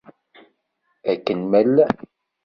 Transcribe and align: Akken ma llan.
Akken 1.11 1.39
ma 1.49 1.59
llan. 1.67 1.95